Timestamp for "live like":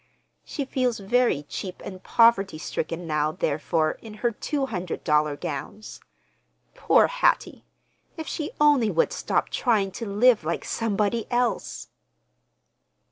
10.07-10.65